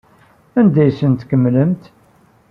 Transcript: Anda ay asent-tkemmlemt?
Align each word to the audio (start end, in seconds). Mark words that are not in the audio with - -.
Anda 0.59 0.79
ay 0.83 0.89
asent-tkemmlemt? 0.91 1.83